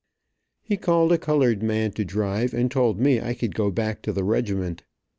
[0.63, 4.11] He called a colored man to drive, and told me I could go back to
[4.11, 4.81] the regiment.